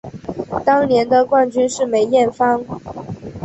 [0.65, 2.65] 当年的冠军是梅艳芳。